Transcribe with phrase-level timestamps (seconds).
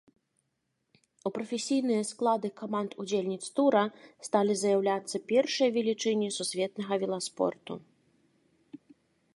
[1.29, 3.85] У прафесійныя склады каманд-удзельніц тура
[4.29, 7.73] сталі заяўляцца першыя велічыні сусветнага веласпорту.